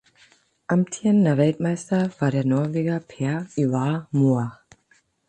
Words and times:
Amtierender 0.67 1.37
Weltmeister 1.37 2.09
war 2.19 2.31
der 2.31 2.43
Norweger 2.43 2.99
Per 3.01 3.45
Ivar 3.55 4.07
Moe. 4.09 4.51